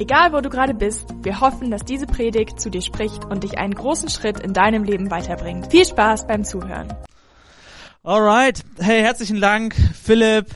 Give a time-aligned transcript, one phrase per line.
[0.00, 3.58] Egal wo du gerade bist, wir hoffen, dass diese Predigt zu dir spricht und dich
[3.58, 5.72] einen großen Schritt in deinem Leben weiterbringt.
[5.72, 6.94] Viel Spaß beim Zuhören.
[8.04, 10.46] Alright, hey, herzlichen Dank, Philipp.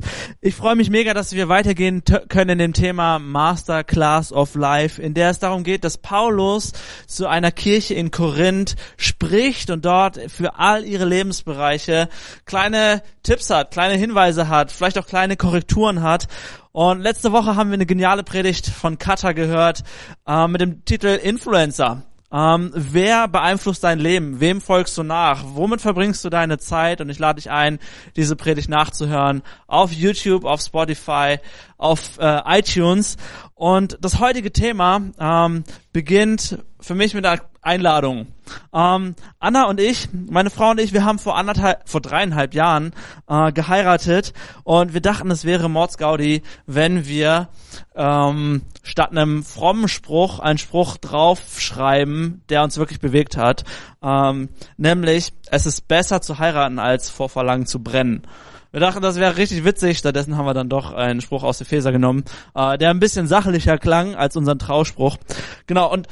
[0.41, 5.13] Ich freue mich mega, dass wir weitergehen können in dem Thema Masterclass of Life, in
[5.13, 6.73] der es darum geht, dass Paulus
[7.09, 12.09] zu einer Kirche in Korinth spricht und dort für all ihre Lebensbereiche
[12.47, 16.29] kleine Tipps hat, kleine Hinweise hat, vielleicht auch kleine Korrekturen hat.
[16.73, 19.85] Und letzte Woche haben wir eine geniale Predigt von Kata gehört
[20.27, 22.03] äh, mit dem Titel Influencer.
[22.33, 24.41] Ähm, wer beeinflusst dein Leben?
[24.41, 25.45] Wem folgst du nach?
[25.49, 27.03] Womit verbringst du deine Zeit?
[27.03, 27.79] Und ich lade dich ein,
[28.16, 31.37] diese Predigt nachzuhören auf YouTube, auf Spotify,
[31.77, 33.18] auf äh, iTunes.
[33.55, 38.27] Und das heutige Thema ähm, beginnt für mich mit einer Einladung.
[38.74, 42.93] Ähm, Anna und ich, meine Frau und ich, wir haben vor anderthalb, vor dreieinhalb Jahren
[43.29, 44.32] äh, geheiratet
[44.65, 47.49] und wir dachten, es wäre Mordsgaudi, wenn wir
[47.95, 53.65] ähm, statt einem frommen Spruch einen Spruch draufschreiben, der uns wirklich bewegt hat,
[54.02, 58.27] ähm, nämlich es ist besser zu heiraten als vor Verlangen zu brennen.
[58.73, 59.99] Wir dachten, das wäre richtig witzig.
[59.99, 62.24] Stattdessen haben wir dann doch einen Spruch aus der Feser genommen,
[62.55, 65.19] äh, der ein bisschen sachlicher klang als unseren Trauspruch.
[65.66, 66.09] Genau, und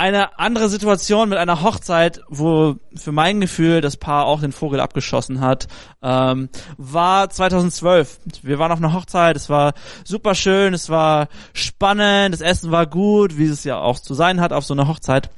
[0.00, 4.80] eine andere Situation mit einer Hochzeit, wo für mein Gefühl das Paar auch den Vogel
[4.80, 5.68] abgeschossen hat,
[6.02, 6.48] ähm,
[6.78, 8.18] war 2012.
[8.40, 12.86] Wir waren auf einer Hochzeit, es war super schön, es war spannend, das Essen war
[12.86, 15.28] gut, wie es ja auch zu sein hat auf so einer Hochzeit.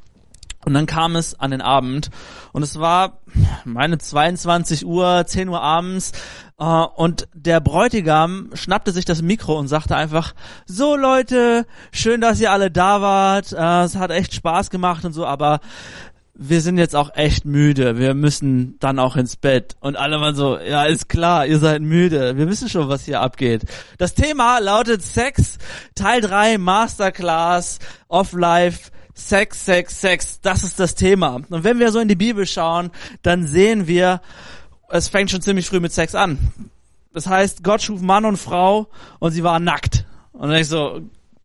[0.65, 2.11] Und dann kam es an den Abend.
[2.53, 3.19] Und es war
[3.65, 6.13] meine 22 Uhr, 10 Uhr abends.
[6.59, 10.35] Äh, und der Bräutigam schnappte sich das Mikro und sagte einfach,
[10.67, 15.13] so Leute, schön, dass ihr alle da wart, äh, es hat echt Spaß gemacht und
[15.13, 15.61] so, aber
[16.35, 19.77] wir sind jetzt auch echt müde, wir müssen dann auch ins Bett.
[19.81, 23.21] Und alle waren so, ja, ist klar, ihr seid müde, wir wissen schon, was hier
[23.21, 23.65] abgeht.
[23.99, 25.59] Das Thema lautet Sex,
[25.95, 28.91] Teil 3, Masterclass of Life,
[29.29, 31.41] Sex, Sex, Sex, das ist das Thema.
[31.49, 32.91] Und wenn wir so in die Bibel schauen,
[33.23, 34.21] dann sehen wir,
[34.89, 36.39] es fängt schon ziemlich früh mit Sex an.
[37.15, 38.89] Das heißt, Gott schuf Mann und Frau
[39.19, 40.07] und sie waren nackt.
[40.33, 41.03] Und dann ich so,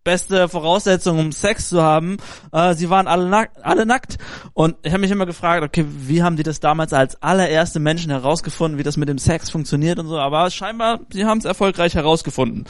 [0.08, 2.16] beste Voraussetzung, um Sex zu haben.
[2.54, 4.18] Äh, sie waren alle, nack alle nackt.
[4.54, 8.12] Und ich habe mich immer gefragt, okay, wie haben die das damals als allererste Menschen
[8.12, 10.18] herausgefunden, wie das mit dem Sex funktioniert und so.
[10.18, 12.64] Aber scheinbar, sie haben es erfolgreich herausgefunden.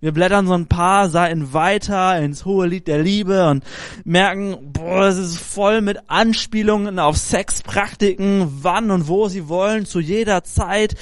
[0.00, 3.64] Wir blättern so ein paar Seiten weiter ins hohe Lied der Liebe und
[4.04, 10.00] merken, boah, es ist voll mit Anspielungen auf Sexpraktiken, wann und wo sie wollen, zu
[10.00, 10.94] jeder Zeit.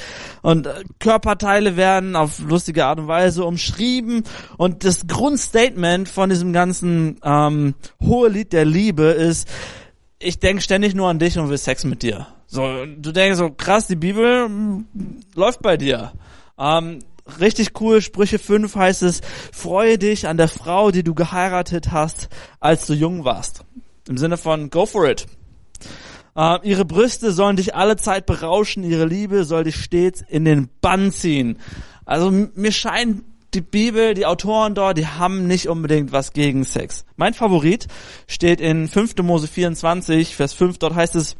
[0.42, 4.24] Und äh, Körperteile werden auf lustige Art und Weise umschrieben.
[4.56, 9.46] Und das Grundstatement Statement von diesem ganzen ähm, hohe Lied der Liebe ist,
[10.18, 12.26] ich denke ständig nur an dich und will Sex mit dir.
[12.46, 14.84] So, du denkst so, krass, die Bibel mh,
[15.34, 16.12] läuft bei dir.
[16.58, 17.00] Ähm,
[17.38, 19.20] richtig cool, Sprüche 5 heißt es,
[19.52, 23.62] freue dich an der Frau, die du geheiratet hast, als du jung warst.
[24.08, 25.26] Im Sinne von, go for it.
[26.34, 30.70] Uh, ihre Brüste sollen dich alle Zeit berauschen, ihre Liebe soll dich stets in den
[30.80, 31.58] Bann ziehen.
[32.06, 33.24] Also mir scheint
[33.56, 37.06] die Bibel, die Autoren dort, die haben nicht unbedingt was gegen Sex.
[37.16, 37.88] Mein Favorit
[38.28, 39.16] steht in 5.
[39.22, 41.36] Mose 24, Vers 5, dort heißt es,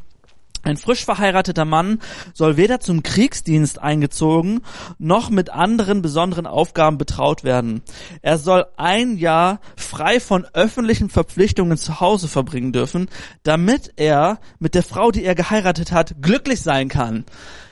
[0.63, 1.99] ein frisch verheirateter Mann
[2.33, 4.61] soll weder zum Kriegsdienst eingezogen
[4.97, 7.83] noch mit anderen besonderen Aufgaben betraut werden.
[8.23, 13.07] Er soll ein Jahr frei von öffentlichen Verpflichtungen zu Hause verbringen dürfen,
[13.43, 17.25] damit er mit der Frau, die er geheiratet hat, glücklich sein kann.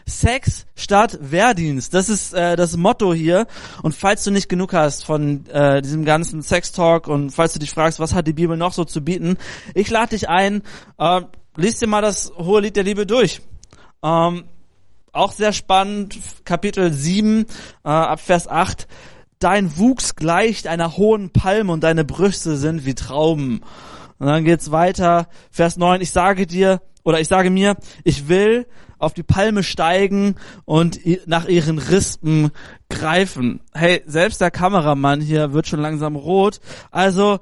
[0.07, 1.93] Sex statt Wehrdienst.
[1.93, 3.47] Das ist äh, das Motto hier.
[3.81, 7.71] Und falls du nicht genug hast von äh, diesem ganzen Sex-Talk und falls du dich
[7.71, 9.37] fragst, was hat die Bibel noch so zu bieten,
[9.73, 10.61] ich lade dich ein,
[10.99, 11.21] äh,
[11.55, 13.41] lies dir mal das Hohe Lied der Liebe durch.
[14.03, 14.43] Ähm,
[15.11, 17.45] auch sehr spannend, Kapitel 7,
[17.83, 18.87] äh, ab Vers 8.
[19.39, 23.61] Dein Wuchs gleicht einer hohen Palme und deine Brüste sind wie Trauben.
[24.19, 28.65] Und dann geht's weiter, Vers 9, ich sage dir, oder ich sage mir, ich will
[28.97, 30.35] auf die Palme steigen
[30.65, 32.51] und nach ihren Rispen
[32.89, 33.59] greifen.
[33.73, 36.59] Hey, selbst der Kameramann hier wird schon langsam rot.
[36.91, 37.39] Also,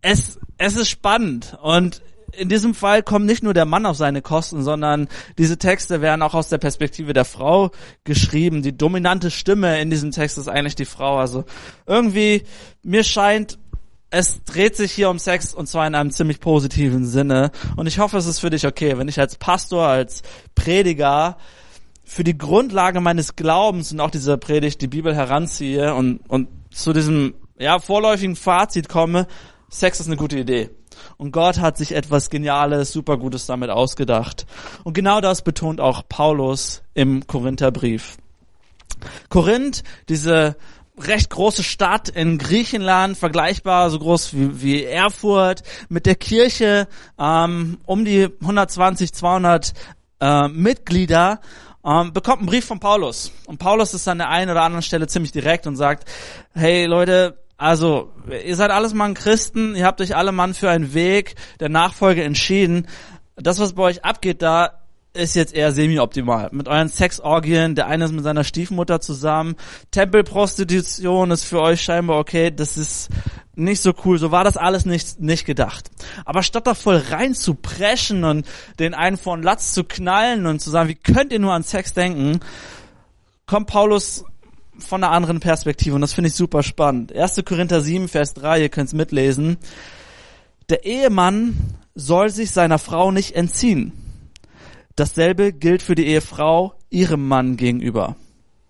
[0.00, 4.22] es, es ist spannend und in diesem Fall kommt nicht nur der Mann auf seine
[4.22, 7.70] Kosten, sondern diese Texte werden auch aus der Perspektive der Frau
[8.04, 8.62] geschrieben.
[8.62, 11.18] Die dominante Stimme in diesem Text ist eigentlich die Frau.
[11.18, 11.44] Also
[11.86, 12.42] irgendwie,
[12.82, 13.58] mir scheint,
[14.18, 17.50] es dreht sich hier um Sex und zwar in einem ziemlich positiven Sinne.
[17.76, 20.22] Und ich hoffe, es ist für dich okay, wenn ich als Pastor, als
[20.54, 21.36] Prediger
[22.02, 26.94] für die Grundlage meines Glaubens und auch dieser Predigt die Bibel heranziehe und, und zu
[26.94, 29.26] diesem ja, vorläufigen Fazit komme,
[29.68, 30.70] Sex ist eine gute Idee.
[31.18, 34.46] Und Gott hat sich etwas Geniales, super Gutes damit ausgedacht.
[34.82, 38.16] Und genau das betont auch Paulus im Korintherbrief.
[39.28, 40.56] Korinth, diese
[40.98, 46.88] recht große Stadt in Griechenland, vergleichbar so groß wie, wie Erfurt, mit der Kirche
[47.18, 49.72] ähm, um die 120, 200
[50.20, 51.40] äh, Mitglieder,
[51.84, 53.32] ähm, bekommt einen Brief von Paulus.
[53.46, 56.08] Und Paulus ist an der einen oder anderen Stelle ziemlich direkt und sagt,
[56.54, 58.12] hey Leute, also,
[58.44, 62.22] ihr seid alles Mann Christen, ihr habt euch alle Mann für einen Weg der Nachfolge
[62.22, 62.86] entschieden.
[63.36, 64.85] Das, was bei euch abgeht, da
[65.16, 66.50] ist jetzt eher semi-optimal.
[66.52, 69.56] Mit euren Sexorgien, der eine ist mit seiner Stiefmutter zusammen.
[69.90, 72.50] Tempelprostitution ist für euch scheinbar okay.
[72.50, 73.08] Das ist
[73.54, 74.18] nicht so cool.
[74.18, 75.90] So war das alles nicht, nicht gedacht.
[76.24, 78.46] Aber statt da voll rein zu preschen und
[78.78, 81.94] den einen von Latz zu knallen und zu sagen, wie könnt ihr nur an Sex
[81.94, 82.40] denken,
[83.46, 84.24] kommt Paulus
[84.78, 87.14] von einer anderen Perspektive und das finde ich super spannend.
[87.14, 87.42] 1.
[87.44, 89.56] Korinther 7, Vers 3, ihr könnt es mitlesen.
[90.68, 91.56] Der Ehemann
[91.94, 93.92] soll sich seiner Frau nicht entziehen.
[94.96, 98.16] Dasselbe gilt für die Ehefrau ihrem Mann gegenüber.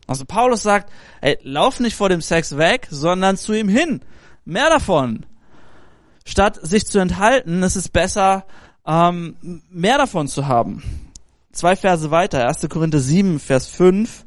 [0.07, 4.01] Also Paulus sagt, ey, lauf nicht vor dem Sex weg, sondern zu ihm hin.
[4.45, 5.27] Mehr davon.
[6.25, 8.45] Statt sich zu enthalten, ist es besser,
[8.87, 10.83] ähm, mehr davon zu haben.
[11.53, 12.69] Zwei Verse weiter, 1.
[12.69, 14.25] Korinther 7, Vers 5.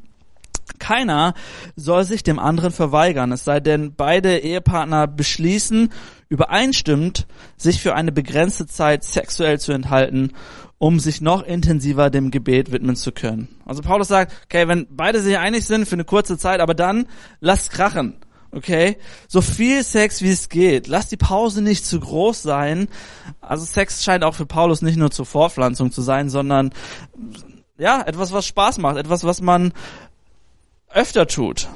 [0.78, 1.34] Keiner
[1.76, 5.90] soll sich dem anderen verweigern, es sei denn, beide Ehepartner beschließen,
[6.28, 7.26] übereinstimmend,
[7.56, 10.32] sich für eine begrenzte Zeit sexuell zu enthalten,
[10.80, 13.48] um sich noch intensiver dem Gebet widmen zu können.
[13.66, 17.06] Also Paulus sagt, okay, wenn beide sich einig sind für eine kurze Zeit, aber dann
[17.38, 18.16] lasst krachen.
[18.50, 18.96] Okay,
[19.28, 20.88] so viel Sex wie es geht.
[20.88, 22.88] Lass die Pause nicht zu groß sein.
[23.42, 26.70] Also Sex scheint auch für Paulus nicht nur zur Vorpflanzung zu sein, sondern
[27.76, 29.74] ja, etwas, was Spaß macht, etwas, was man
[30.88, 31.68] öfter tut.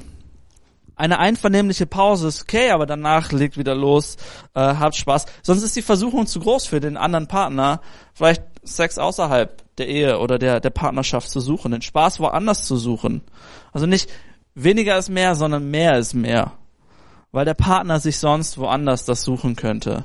[0.97, 4.17] Eine einvernehmliche Pause ist okay, aber danach legt wieder los,
[4.55, 5.27] äh, habt Spaß.
[5.43, 7.83] Sonst ist die Versuchung zu groß für den anderen Partner,
[8.15, 12.77] vielleicht Sex außerhalb der Ehe oder der, der Partnerschaft zu suchen, den Spaß woanders zu
[12.77, 13.23] suchen.
[13.73, 14.11] Also nicht
[14.55, 16.53] weniger ist mehr, sondern mehr ist mehr.
[17.33, 20.05] Weil der Partner sich sonst woanders das suchen könnte.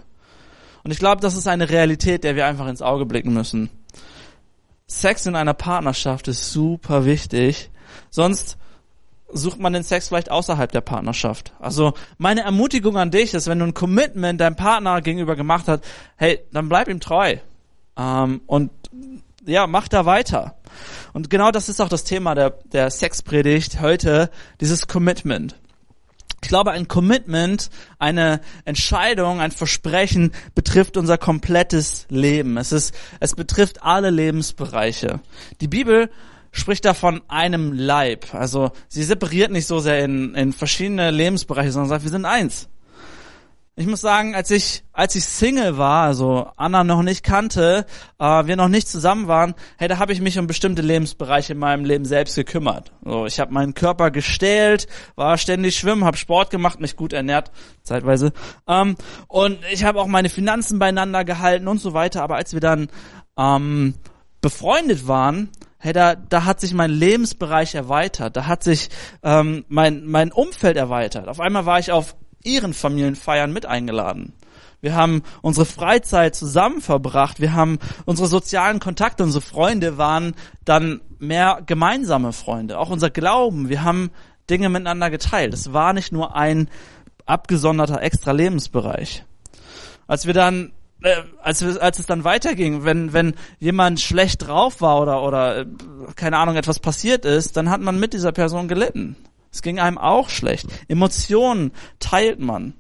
[0.84, 3.70] Und ich glaube, das ist eine Realität, der wir einfach ins Auge blicken müssen.
[4.88, 7.70] Sex in einer Partnerschaft ist super wichtig.
[8.10, 8.58] Sonst
[9.32, 11.54] sucht man den Sex vielleicht außerhalb der Partnerschaft.
[11.60, 15.84] Also meine Ermutigung an dich ist, wenn du ein Commitment deinem Partner gegenüber gemacht hast,
[16.16, 17.38] hey, dann bleib ihm treu.
[18.00, 18.72] Ähm, und
[19.46, 20.56] ja, mach da weiter.
[21.13, 24.30] Und genau das ist auch das Thema der, der Sexpredigt heute,
[24.62, 25.56] dieses Commitment.
[26.42, 32.57] Ich glaube, ein Commitment, eine Entscheidung, ein Versprechen betrifft unser komplettes Leben.
[32.57, 35.19] Es ist, es betrifft alle Lebensbereiche.
[35.60, 36.10] Die Bibel
[36.51, 38.34] spricht da von einem Leib.
[38.34, 42.69] Also sie separiert nicht so sehr in, in verschiedene Lebensbereiche, sondern sagt, wir sind eins.
[43.80, 47.86] Ich muss sagen, als ich als ich Single war, also Anna noch nicht kannte,
[48.20, 51.60] äh, wir noch nicht zusammen waren, hey, da habe ich mich um bestimmte Lebensbereiche in
[51.60, 52.92] meinem Leben selbst gekümmert.
[53.06, 57.52] So, ich habe meinen Körper gestählt, war ständig schwimmen, habe Sport gemacht, mich gut ernährt,
[57.81, 58.34] zeitweise,
[58.68, 58.98] ähm,
[59.30, 62.22] und ich habe auch meine Finanzen beieinander gehalten und so weiter.
[62.22, 62.90] Aber als wir dann
[63.38, 63.94] ähm,
[64.42, 68.89] befreundet waren, hey, da, da hat sich mein Lebensbereich erweitert, da hat sich
[69.24, 71.30] ähm, mein, mein Umfeld erweitert.
[71.30, 74.34] Auf einmal war ich auf ihren Familienfeiern mit eingeladen.
[74.81, 77.41] Wir haben unsere Freizeit zusammen verbracht.
[77.41, 82.79] Wir haben unsere sozialen Kontakte, unsere Freunde waren dann mehr gemeinsame Freunde.
[82.79, 83.67] Auch unser Glauben.
[83.67, 84.10] Wir haben
[84.50, 85.53] Dinge miteinander geteilt.
[85.53, 86.69] Es war nicht nur ein
[87.25, 89.25] abgesonderter extra Lebensbereich.
[90.08, 95.01] Als wir dann äh, als, als es dann weiterging, wenn, wenn jemand schlecht drauf war
[95.01, 95.65] oder, oder, äh,
[96.15, 99.15] keine Ahnung, etwas passiert ist, dann hat man mit dieser Person gelitten.
[99.51, 100.68] Es ging einem auch schlecht.
[100.88, 102.74] Emotionen teilt man.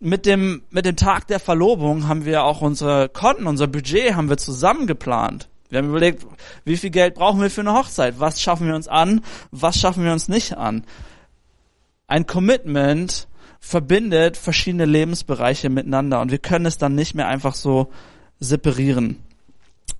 [0.00, 4.28] Mit dem, mit dem Tag der Verlobung haben wir auch unsere Konten, unser Budget haben
[4.28, 5.48] wir zusammen geplant.
[5.68, 6.26] Wir haben überlegt,
[6.64, 8.18] wie viel Geld brauchen wir für eine Hochzeit?
[8.18, 9.22] Was schaffen wir uns an?
[9.52, 10.84] Was schaffen wir uns nicht an?
[12.08, 17.92] Ein Commitment verbindet verschiedene Lebensbereiche miteinander und wir können es dann nicht mehr einfach so
[18.40, 19.22] separieren.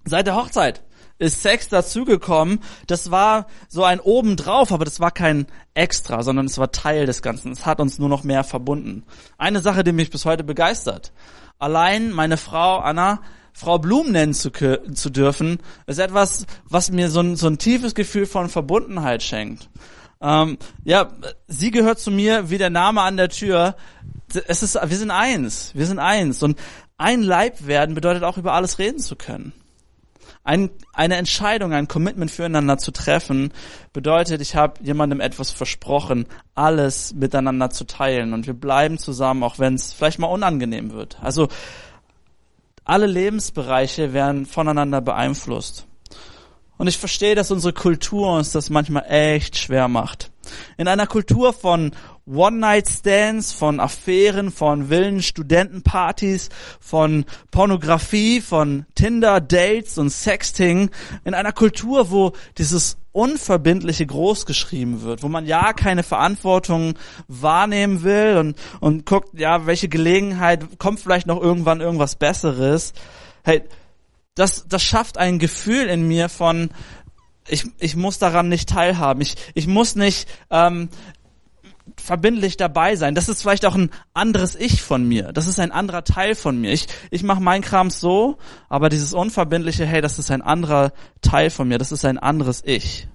[0.04, 0.82] Seit der Hochzeit
[1.18, 2.60] ist Sex dazugekommen.
[2.86, 7.22] Das war so ein obendrauf, aber das war kein Extra, sondern es war Teil des
[7.22, 7.52] Ganzen.
[7.52, 9.04] Es hat uns nur noch mehr verbunden.
[9.38, 11.12] Eine Sache, die mich bis heute begeistert.
[11.58, 13.20] Allein meine Frau Anna
[13.52, 17.94] Frau Blum nennen zu, zu dürfen, ist etwas, was mir so ein, so ein tiefes
[17.94, 19.68] Gefühl von Verbundenheit schenkt.
[20.20, 21.12] Ähm, ja,
[21.48, 23.76] sie gehört zu mir wie der Name an der Tür.
[24.46, 26.42] Es ist, wir sind eins, wir sind eins.
[26.42, 26.58] Und
[26.96, 29.52] ein Leib werden bedeutet auch über alles reden zu können.
[30.44, 33.52] Ein, eine Entscheidung, ein Commitment füreinander zu treffen,
[33.92, 39.60] bedeutet, ich habe jemandem etwas versprochen, alles miteinander zu teilen und wir bleiben zusammen, auch
[39.60, 41.18] wenn es vielleicht mal unangenehm wird.
[41.22, 41.48] Also
[42.84, 45.86] alle Lebensbereiche werden voneinander beeinflusst.
[46.76, 50.31] Und ich verstehe, dass unsere Kultur uns das manchmal echt schwer macht.
[50.76, 51.92] In einer Kultur von
[52.26, 60.90] One-Night-Stands, von Affären, von wilden Studentenpartys, von Pornografie, von Tinder-Dates und Sexting,
[61.24, 66.94] in einer Kultur, wo dieses Unverbindliche groß geschrieben wird, wo man ja keine Verantwortung
[67.28, 72.94] wahrnehmen will und, und guckt, ja, welche Gelegenheit, kommt vielleicht noch irgendwann irgendwas Besseres.
[73.44, 73.64] Hey,
[74.34, 76.70] das, das schafft ein Gefühl in mir von,
[77.48, 79.20] ich, ich muss daran nicht teilhaben.
[79.20, 80.88] Ich, ich muss nicht ähm,
[81.96, 83.14] verbindlich dabei sein.
[83.14, 85.32] Das ist vielleicht auch ein anderes Ich von mir.
[85.32, 86.72] Das ist ein anderer Teil von mir.
[86.72, 91.50] Ich, ich mache meinen Kram so, aber dieses Unverbindliche, hey, das ist ein anderer Teil
[91.50, 91.78] von mir.
[91.78, 93.08] Das ist ein anderes Ich.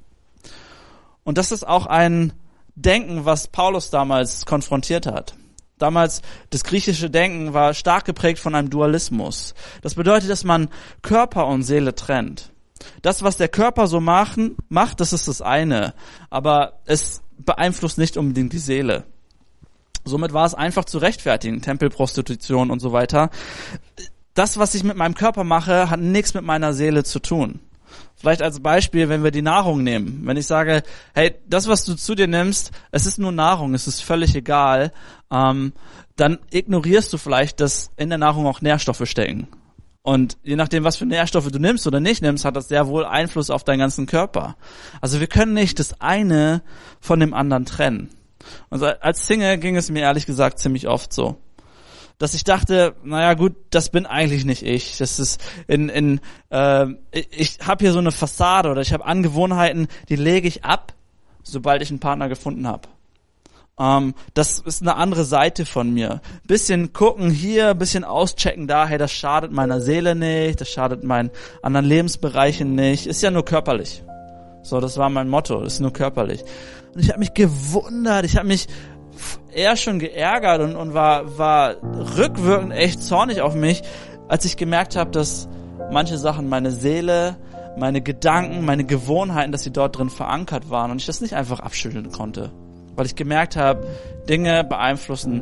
[1.24, 2.34] Und das ist auch ein
[2.76, 5.36] Denken, was Paulus damals konfrontiert hat.
[5.78, 9.54] Damals, das griechische Denken war stark geprägt von einem Dualismus.
[9.82, 10.70] Das bedeutet, dass man
[11.02, 12.52] Körper und Seele trennt.
[13.02, 15.94] Das, was der Körper so machen, macht, das ist das eine.
[16.30, 19.06] Aber es beeinflusst nicht unbedingt die Seele.
[20.06, 23.30] Somit war es einfach zu rechtfertigen, Tempelprostitution und so weiter.
[24.34, 27.60] Das, was ich mit meinem Körper mache, hat nichts mit meiner Seele zu tun.
[28.16, 30.22] Vielleicht als Beispiel, wenn wir die Nahrung nehmen.
[30.24, 30.82] Wenn ich sage,
[31.14, 34.92] hey, das, was du zu dir nimmst, es ist nur Nahrung, es ist völlig egal,
[35.32, 35.74] ähm,
[36.16, 39.48] dann ignorierst du vielleicht, dass in der Nahrung auch Nährstoffe stecken.
[40.08, 43.04] Und je nachdem, was für Nährstoffe du nimmst oder nicht nimmst, hat das sehr wohl
[43.04, 44.56] Einfluss auf deinen ganzen Körper.
[45.02, 46.64] Also wir können nicht das eine
[47.02, 48.08] von dem anderen trennen.
[48.70, 51.36] Und als Single ging es mir ehrlich gesagt ziemlich oft so
[52.20, 54.98] dass ich dachte, naja gut, das bin eigentlich nicht ich.
[54.98, 59.88] Das ist in, in äh, ich habe hier so eine Fassade oder ich habe Angewohnheiten,
[60.10, 60.94] die lege ich ab,
[61.44, 62.88] sobald ich einen Partner gefunden habe.
[63.80, 66.22] Ähm, das ist eine andere Seite von mir.
[66.48, 71.30] Bisschen gucken hier, bisschen auschecken da, hey, das schadet meiner Seele nicht, das schadet meinen
[71.62, 73.06] anderen Lebensbereichen nicht.
[73.06, 74.04] Ist ja nur körperlich.
[74.64, 76.44] So, das war mein Motto, ist nur körperlich.
[76.94, 78.68] Und ich habe mich gewundert, ich habe mich
[79.54, 81.76] eher schon geärgert und, und war, war
[82.18, 83.84] rückwirkend echt zornig auf mich,
[84.28, 85.48] als ich gemerkt habe, dass
[85.92, 87.38] manche Sachen meine Seele,
[87.78, 91.60] meine Gedanken, meine Gewohnheiten, dass sie dort drin verankert waren und ich das nicht einfach
[91.60, 92.52] abschütteln konnte.
[92.98, 93.88] Weil ich gemerkt habe,
[94.28, 95.42] Dinge beeinflussen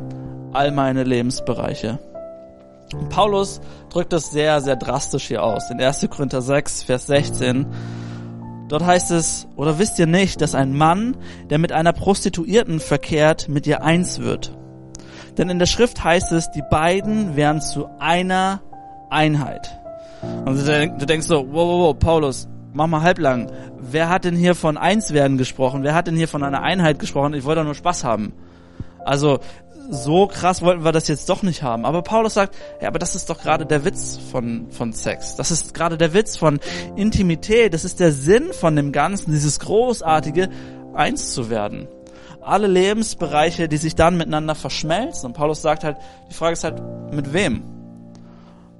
[0.52, 1.98] all meine Lebensbereiche.
[2.94, 3.60] Und Paulus
[3.90, 5.68] drückt das sehr, sehr drastisch hier aus.
[5.70, 6.06] In 1.
[6.08, 7.66] Korinther 6, Vers 16
[8.68, 11.16] Dort heißt es, oder wisst ihr nicht, dass ein Mann,
[11.50, 14.56] der mit einer Prostituierten verkehrt, mit ihr eins wird?
[15.38, 18.60] Denn in der Schrift heißt es, die beiden werden zu einer
[19.08, 19.78] Einheit.
[20.44, 23.50] Und du denkst so, wow, wow, wow, Paulus, mach mal halblang.
[23.78, 25.82] Wer hat denn hier von eins werden gesprochen?
[25.82, 27.34] Wer hat denn hier von einer Einheit gesprochen?
[27.34, 28.32] Ich wollte doch nur Spaß haben.
[29.04, 29.40] Also,
[29.88, 31.84] so krass wollten wir das jetzt doch nicht haben.
[31.84, 35.36] Aber Paulus sagt, ja, aber das ist doch gerade der Witz von, von Sex.
[35.36, 36.60] Das ist gerade der Witz von
[36.96, 37.72] Intimität.
[37.72, 40.48] Das ist der Sinn von dem Ganzen, dieses großartige,
[40.94, 41.88] eins zu werden.
[42.42, 45.26] Alle Lebensbereiche, die sich dann miteinander verschmelzen.
[45.26, 45.96] Und Paulus sagt halt,
[46.30, 46.80] die Frage ist halt,
[47.12, 47.62] mit wem?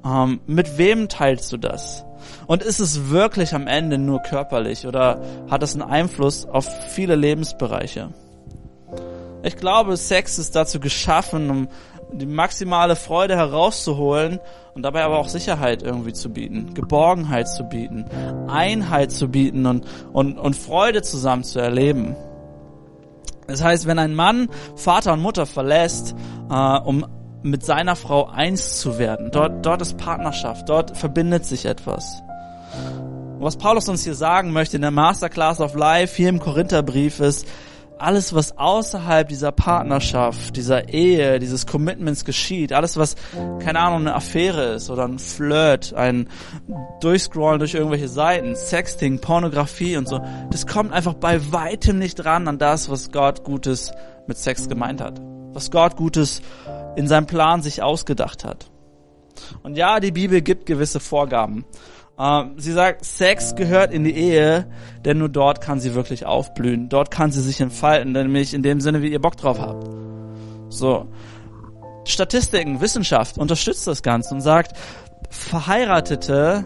[0.05, 2.06] Ähm, mit wem teilst du das?
[2.47, 7.17] Und ist es wirklich am Ende nur körperlich oder hat es einen Einfluss auf viele
[7.17, 8.11] Lebensbereiche?
[9.43, 11.69] Ich glaube, Sex ist dazu geschaffen, um
[12.13, 14.41] die maximale Freude herauszuholen
[14.75, 18.05] und dabei aber auch Sicherheit irgendwie zu bieten, Geborgenheit zu bieten,
[18.49, 22.17] Einheit zu bieten und, und, und Freude zusammen zu erleben.
[23.47, 26.15] Das heißt, wenn ein Mann Vater und Mutter verlässt,
[26.51, 27.07] äh, um
[27.47, 32.23] mit seiner Frau eins zu werden, dort, dort ist Partnerschaft, dort verbindet sich etwas.
[33.39, 37.21] Und was Paulus uns hier sagen möchte in der Masterclass of Life hier im Korintherbrief
[37.21, 37.47] ist,
[37.99, 43.17] alles, was außerhalb dieser Partnerschaft, dieser Ehe, dieses Commitments geschieht, alles, was,
[43.61, 46.29] keine Ahnung, eine Affäre ist oder ein Flirt, ein
[47.01, 52.49] Durchscrollen durch irgendwelche Seiten, Sexting, Pornografie und so, das kommt einfach bei weitem nicht ran
[52.49, 53.93] an das, was Gott Gutes
[54.27, 55.21] mit Sex gemeint hat.
[55.53, 56.43] Was Gott Gutes
[56.97, 58.71] in seinem Plan sich ausgedacht hat.
[59.63, 61.65] Und ja, die Bibel gibt gewisse Vorgaben.
[62.19, 64.67] Ähm, sie sagt, Sex gehört in die Ehe,
[65.05, 66.89] denn nur dort kann sie wirklich aufblühen.
[66.89, 69.87] Dort kann sie sich entfalten, nämlich in dem Sinne, wie ihr Bock drauf habt.
[70.71, 71.07] So.
[72.05, 74.77] Statistiken, Wissenschaft unterstützt das Ganze und sagt,
[75.29, 76.65] Verheiratete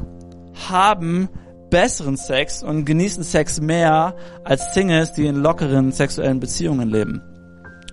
[0.68, 1.28] haben
[1.70, 7.22] besseren Sex und genießen Sex mehr als Singles, die in lockeren sexuellen Beziehungen leben.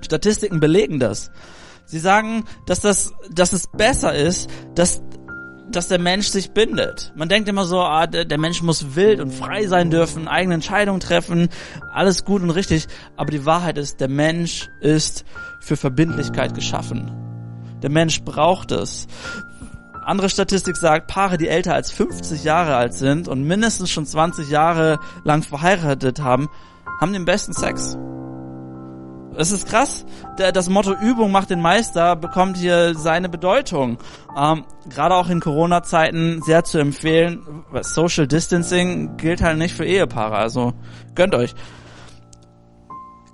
[0.02, 1.32] Statistiken belegen das.
[1.88, 5.02] Sie sagen, dass das, dass es besser ist, dass
[5.70, 7.12] dass der Mensch sich bindet.
[7.16, 11.02] Man denkt immer so, ah, der, Mensch muss wild und frei sein dürfen, eigene Entscheidungen
[11.02, 11.50] treffen,
[11.94, 12.88] alles gut und richtig.
[13.18, 15.26] Aber die Wahrheit ist, der Mensch ist
[15.60, 17.12] für Verbindlichkeit geschaffen.
[17.82, 19.08] Der Mensch braucht es.
[20.06, 24.50] Andere Statistik sagt, Paare, die älter als 50 Jahre alt sind und mindestens schon 20
[24.50, 26.48] Jahre lang verheiratet haben,
[27.02, 27.98] haben den besten Sex.
[29.38, 30.04] Es ist krass.
[30.36, 34.00] Das Motto Übung macht den Meister bekommt hier seine Bedeutung.
[34.36, 37.64] Ähm, Gerade auch in Corona-Zeiten sehr zu empfehlen.
[37.82, 40.74] Social Distancing gilt halt nicht für Ehepaare, also
[41.14, 41.54] gönnt euch.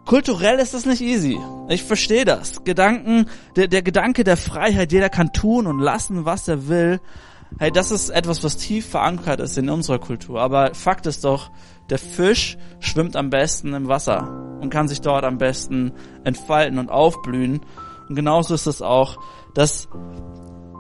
[0.06, 1.40] Kulturell ist das nicht easy.
[1.70, 2.66] Ich verstehe das.
[2.66, 7.00] Gedanken, der, der Gedanke der Freiheit, jeder kann tun und lassen, was er will.
[7.60, 10.42] Hey, das ist etwas, was tief verankert ist in unserer Kultur.
[10.42, 11.52] Aber Fakt ist doch,
[11.90, 15.92] der Fisch schwimmt am besten im Wasser und kann sich dort am besten
[16.24, 17.62] entfalten und aufblühen.
[18.10, 19.18] Und genauso ist es auch,
[19.54, 19.88] dass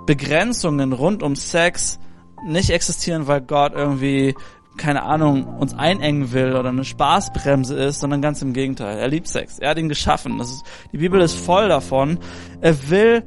[0.06, 2.00] Begrenzungen rund um Sex
[2.46, 4.36] nicht existieren, weil Gott irgendwie,
[4.77, 8.98] keine Ahnung, uns einengen will oder eine Spaßbremse ist, sondern ganz im Gegenteil.
[8.98, 9.60] Er liebt Sex.
[9.60, 10.39] Er hat ihn geschaffen.
[10.39, 12.20] Ist, die Bibel ist voll davon.
[12.62, 13.24] Er will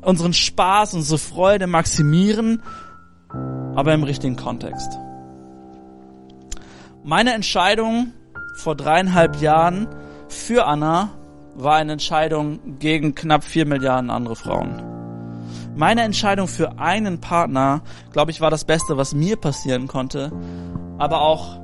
[0.00, 2.62] unseren Spaß, unsere Freude maximieren,
[3.74, 4.98] aber im richtigen Kontext.
[7.02, 8.12] Meine Entscheidung
[8.56, 9.88] vor dreieinhalb Jahren
[10.28, 11.10] für Anna
[11.54, 14.82] war eine Entscheidung gegen knapp vier Milliarden andere Frauen.
[15.76, 20.30] Meine Entscheidung für einen Partner, glaube ich, war das Beste, was mir passieren konnte,
[20.98, 21.60] aber auch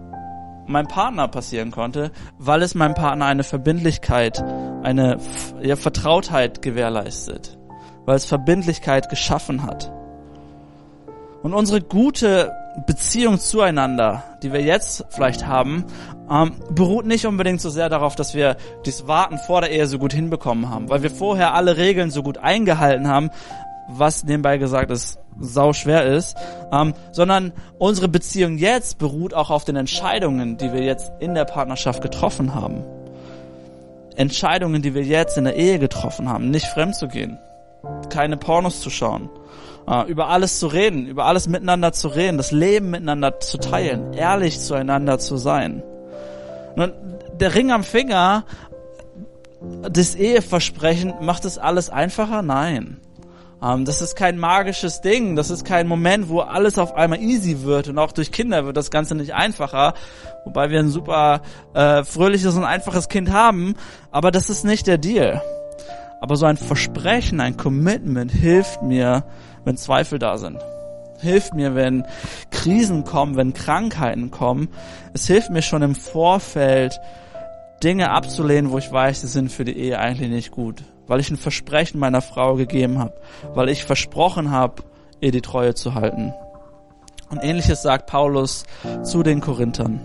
[0.66, 4.42] meinem Partner passieren konnte, weil es meinem Partner eine Verbindlichkeit,
[4.82, 5.18] eine
[5.62, 7.58] ja, Vertrautheit gewährleistet,
[8.04, 9.92] weil es Verbindlichkeit geschaffen hat.
[11.42, 12.52] Und unsere gute
[12.86, 15.84] Beziehung zueinander, die wir jetzt vielleicht haben,
[16.30, 19.98] ähm, beruht nicht unbedingt so sehr darauf, dass wir das Warten vor der Ehe so
[19.98, 23.30] gut hinbekommen haben, weil wir vorher alle Regeln so gut eingehalten haben,
[23.88, 26.36] was nebenbei gesagt ist, sau schwer ist,
[26.72, 31.46] ähm, sondern unsere Beziehung jetzt beruht auch auf den Entscheidungen, die wir jetzt in der
[31.46, 32.84] Partnerschaft getroffen haben.
[34.16, 37.38] Entscheidungen, die wir jetzt in der Ehe getroffen haben, nicht fremd zu gehen,
[38.10, 39.30] keine Pornos zu schauen,
[40.08, 44.60] über alles zu reden, über alles miteinander zu reden, das Leben miteinander zu teilen, ehrlich
[44.60, 45.82] zueinander zu sein.
[46.76, 46.92] Nun,
[47.40, 48.44] der Ring am Finger,
[49.90, 52.42] das Eheversprechen, macht es alles einfacher?
[52.42, 53.00] Nein.
[53.62, 57.62] Ähm, das ist kein magisches Ding, das ist kein Moment, wo alles auf einmal easy
[57.62, 59.94] wird und auch durch Kinder wird das Ganze nicht einfacher,
[60.44, 61.42] wobei wir ein super
[61.74, 63.74] äh, fröhliches und einfaches Kind haben,
[64.10, 65.42] aber das ist nicht der Deal.
[66.22, 69.24] Aber so ein Versprechen, ein Commitment hilft mir,
[69.64, 70.58] wenn Zweifel da sind.
[71.20, 72.04] Hilft mir, wenn
[72.50, 74.68] Krisen kommen, wenn Krankheiten kommen.
[75.12, 76.98] Es hilft mir schon im Vorfeld,
[77.82, 80.82] Dinge abzulehnen, wo ich weiß, sie sind für die Ehe eigentlich nicht gut.
[81.06, 83.14] Weil ich ein Versprechen meiner Frau gegeben habe.
[83.54, 84.82] Weil ich versprochen habe,
[85.20, 86.32] ihr die Treue zu halten.
[87.28, 88.64] Und ähnliches sagt Paulus
[89.02, 90.00] zu den Korinthern.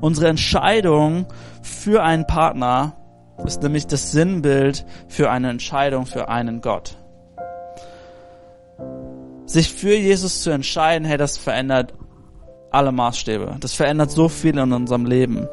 [0.00, 1.26] Unsere Entscheidung
[1.62, 2.94] für einen Partner
[3.44, 6.96] ist nämlich das Sinnbild für eine Entscheidung für einen Gott
[9.52, 11.94] sich für Jesus zu entscheiden, hey, das verändert
[12.70, 13.56] alle Maßstäbe.
[13.60, 15.46] Das verändert so viel in unserem Leben.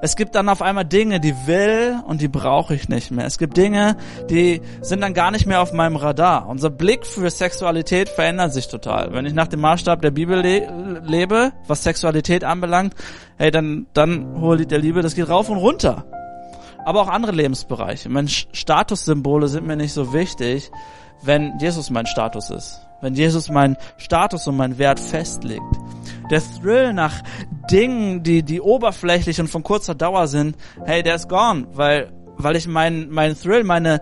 [0.00, 3.26] Es gibt dann auf einmal Dinge, die will und die brauche ich nicht mehr.
[3.26, 3.96] Es gibt Dinge,
[4.30, 6.48] die sind dann gar nicht mehr auf meinem Radar.
[6.48, 9.12] Unser Blick für Sexualität verändert sich total.
[9.12, 12.94] Wenn ich nach dem Maßstab der Bibel le lebe, was Sexualität anbelangt,
[13.38, 16.04] hey, dann, dann Lied der Liebe, das geht rauf und runter.
[16.84, 18.08] Aber auch andere Lebensbereiche.
[18.08, 20.70] Meine Statussymbole sind mir nicht so wichtig,
[21.22, 25.60] wenn Jesus mein Status ist wenn Jesus meinen Status und meinen Wert festlegt.
[26.30, 27.22] Der Thrill nach
[27.70, 32.56] Dingen, die, die oberflächlich und von kurzer Dauer sind, hey, der ist gone, weil, weil
[32.56, 34.00] ich meinen mein Thrill, meine,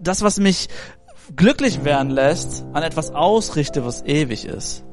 [0.00, 0.68] das, was mich
[1.36, 4.83] glücklich werden lässt, an etwas ausrichte, was ewig ist.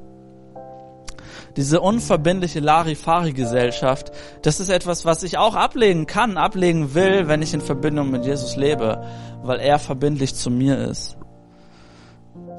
[1.58, 4.12] Diese unverbindliche Larifari-Gesellschaft,
[4.42, 8.26] das ist etwas, was ich auch ablegen kann, ablegen will, wenn ich in Verbindung mit
[8.26, 9.04] Jesus lebe,
[9.44, 11.18] weil er verbindlich zu mir ist.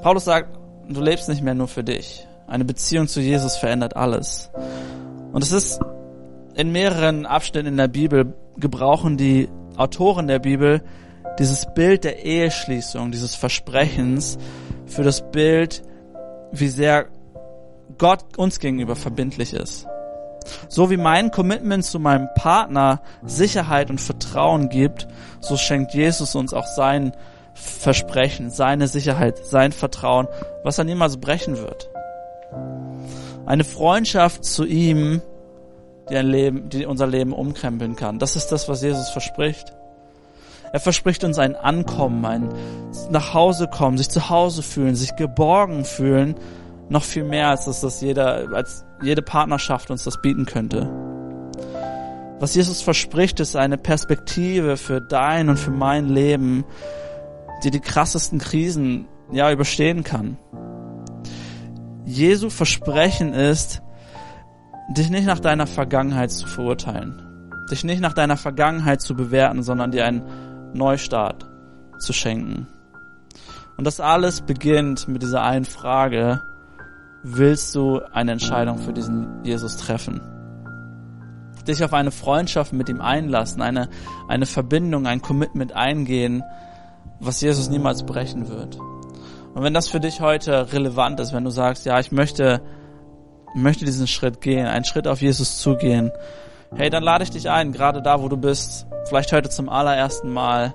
[0.03, 2.27] Paulus sagt, du lebst nicht mehr nur für dich.
[2.47, 4.51] Eine Beziehung zu Jesus verändert alles.
[5.33, 5.81] Und es ist
[6.55, 10.83] in mehreren Abschnitten in der Bibel gebrauchen die Autoren der Bibel
[11.39, 14.37] dieses Bild der Eheschließung, dieses Versprechens
[14.87, 15.83] für das Bild,
[16.53, 17.07] wie sehr
[17.99, 19.87] Gott uns gegenüber verbindlich ist.
[20.69, 25.07] So wie mein Commitment zu meinem Partner Sicherheit und Vertrauen gibt,
[25.41, 27.13] so schenkt Jesus uns auch sein
[27.55, 30.27] Versprechen, seine Sicherheit, sein Vertrauen,
[30.65, 31.91] was er niemals brechen wird.
[33.47, 35.21] Eine Freundschaft zu ihm,
[36.09, 38.19] die, ein Leben, die unser Leben umkrempeln kann.
[38.19, 39.73] Das ist das, was Jesus verspricht.
[40.73, 42.49] Er verspricht uns ein Ankommen, ein
[43.11, 46.35] nach Hause kommen, sich zu Hause fühlen, sich geborgen fühlen,
[46.93, 50.89] noch viel mehr als das, das jeder, als jede Partnerschaft uns das bieten könnte.
[52.39, 56.65] Was Jesus verspricht, ist eine Perspektive für dein und für mein Leben,
[57.65, 60.37] die die krassesten Krisen ja überstehen kann.
[62.05, 63.81] Jesu Versprechen ist,
[64.97, 67.23] dich nicht nach deiner Vergangenheit zu verurteilen,
[67.71, 70.23] dich nicht nach deiner Vergangenheit zu bewerten, sondern dir einen
[70.75, 71.49] Neustart
[71.99, 72.67] zu schenken.
[73.79, 76.43] Und das alles beginnt mit dieser einen Frage,
[77.23, 80.21] willst du eine Entscheidung für diesen Jesus treffen?
[81.67, 83.89] Dich auf eine Freundschaft mit ihm einlassen, eine,
[84.29, 86.43] eine Verbindung, ein Commitment eingehen,
[87.21, 88.79] was Jesus niemals brechen wird.
[89.55, 92.63] Und wenn das für dich heute relevant ist, wenn du sagst, ja, ich möchte,
[93.55, 96.11] möchte diesen Schritt gehen, einen Schritt auf Jesus zugehen,
[96.75, 100.33] hey, dann lade ich dich ein, gerade da, wo du bist, vielleicht heute zum allerersten
[100.33, 100.75] Mal,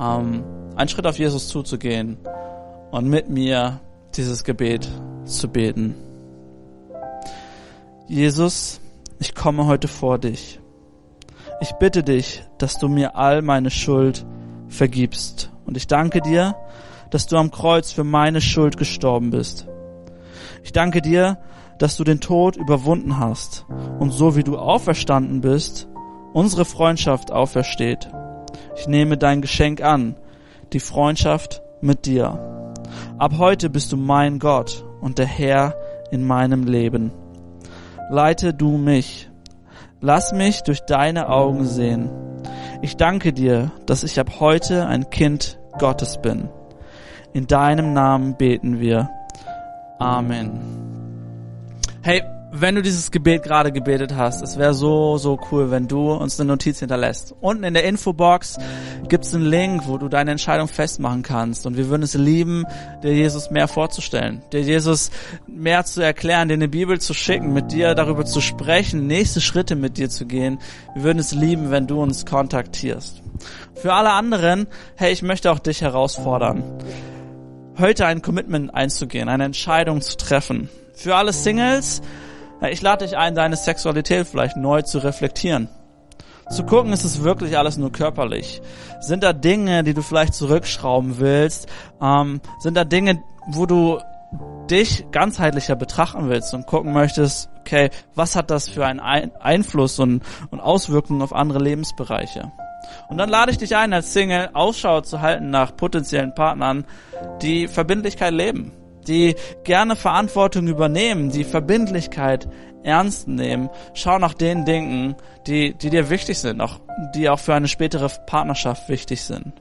[0.00, 0.42] ähm,
[0.74, 2.18] einen Schritt auf Jesus zuzugehen
[2.90, 3.80] und mit mir
[4.16, 4.88] dieses Gebet
[5.26, 5.94] zu beten.
[8.08, 8.80] Jesus,
[9.18, 10.60] ich komme heute vor dich.
[11.60, 14.24] Ich bitte dich, dass du mir all meine Schuld
[14.68, 15.50] vergibst.
[15.64, 16.54] Und ich danke dir,
[17.10, 19.66] dass du am Kreuz für meine Schuld gestorben bist.
[20.62, 21.38] Ich danke dir,
[21.78, 23.66] dass du den Tod überwunden hast
[23.98, 25.88] und so wie du auferstanden bist,
[26.32, 28.08] unsere Freundschaft aufersteht.
[28.76, 30.16] Ich nehme dein Geschenk an,
[30.72, 32.74] die Freundschaft mit dir.
[33.18, 35.74] Ab heute bist du mein Gott und der Herr
[36.10, 37.12] in meinem Leben.
[38.10, 39.30] Leite du mich.
[40.00, 42.10] Lass mich durch deine Augen sehen.
[42.82, 46.48] Ich danke dir, dass ich ab heute ein Kind Gottes bin.
[47.32, 49.10] In deinem Namen beten wir.
[49.98, 50.60] Amen.
[52.02, 52.22] Hey,
[52.60, 56.38] wenn du dieses Gebet gerade gebetet hast, es wäre so, so cool, wenn du uns
[56.40, 57.34] eine Notiz hinterlässt.
[57.40, 58.58] Unten in der Infobox
[59.08, 61.66] gibt's einen Link, wo du deine Entscheidung festmachen kannst.
[61.66, 62.64] Und wir würden es lieben,
[63.02, 65.10] dir Jesus mehr vorzustellen, dir Jesus
[65.46, 69.76] mehr zu erklären, dir eine Bibel zu schicken, mit dir darüber zu sprechen, nächste Schritte
[69.76, 70.58] mit dir zu gehen.
[70.94, 73.22] Wir würden es lieben, wenn du uns kontaktierst.
[73.74, 74.66] Für alle anderen,
[74.96, 76.62] hey, ich möchte auch dich herausfordern,
[77.78, 80.70] heute ein Commitment einzugehen, eine Entscheidung zu treffen.
[80.94, 82.00] Für alle Singles,
[82.62, 85.68] ich lade dich ein, deine Sexualität vielleicht neu zu reflektieren.
[86.50, 88.62] Zu gucken, ist es wirklich alles nur körperlich?
[89.00, 91.68] Sind da Dinge, die du vielleicht zurückschrauben willst?
[92.00, 93.98] Ähm, sind da Dinge, wo du
[94.70, 100.22] dich ganzheitlicher betrachten willst und gucken möchtest, okay, was hat das für einen Einfluss und,
[100.50, 102.52] und Auswirkungen auf andere Lebensbereiche?
[103.08, 106.84] Und dann lade ich dich ein, als Single Ausschau zu halten nach potenziellen Partnern,
[107.42, 108.72] die Verbindlichkeit leben,
[109.08, 112.48] die gerne Verantwortung übernehmen, die Verbindlichkeit
[112.82, 113.68] ernst nehmen.
[113.94, 115.16] Schau nach den Dingen,
[115.46, 116.80] die, die dir wichtig sind, auch,
[117.14, 119.52] die auch für eine spätere Partnerschaft wichtig sind.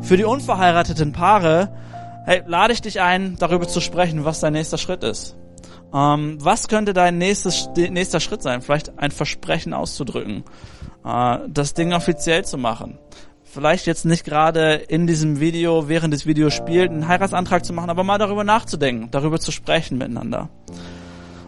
[0.00, 1.74] Für die unverheirateten Paare,
[2.24, 5.36] hey, lade ich dich ein, darüber zu sprechen, was dein nächster Schritt ist.
[5.92, 8.62] Ähm, was könnte dein nächstes, nächster Schritt sein?
[8.62, 10.44] Vielleicht ein Versprechen auszudrücken,
[11.04, 12.98] äh, das Ding offiziell zu machen
[13.54, 17.88] vielleicht jetzt nicht gerade in diesem Video, während des Videos spielt, einen Heiratsantrag zu machen,
[17.88, 20.50] aber mal darüber nachzudenken, darüber zu sprechen miteinander.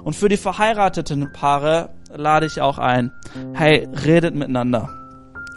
[0.04, 3.10] Und für die verheirateten Paare lade ich auch ein,
[3.54, 4.88] hey, redet miteinander.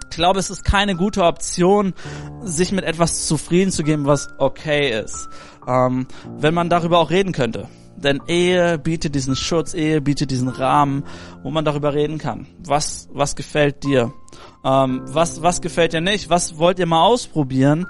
[0.09, 1.93] Ich glaube, es ist keine gute Option,
[2.41, 5.29] sich mit etwas zufrieden zu geben, was okay ist,
[5.67, 6.07] ähm,
[6.39, 7.67] wenn man darüber auch reden könnte.
[8.03, 11.03] Denn Ehe bietet diesen Schutz, Ehe bietet diesen Rahmen,
[11.43, 12.47] wo man darüber reden kann.
[12.65, 14.13] Was, was gefällt dir?
[14.63, 16.29] Ähm, was, was gefällt dir nicht?
[16.29, 17.87] Was wollt ihr mal ausprobieren?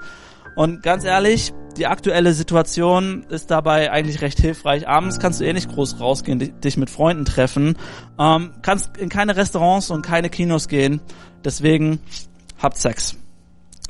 [0.56, 4.88] Und ganz ehrlich, die aktuelle Situation ist dabei eigentlich recht hilfreich.
[4.88, 7.76] Abends kannst du eh nicht groß rausgehen, dich mit Freunden treffen,
[8.18, 11.00] ähm, kannst in keine Restaurants und keine Kinos gehen.
[11.44, 12.00] Deswegen
[12.58, 13.16] habt Sex.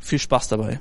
[0.01, 0.81] Viel Spaß dabei.